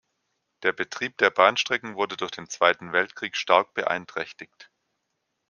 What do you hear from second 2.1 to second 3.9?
durch den Zweiten Weltkrieg stark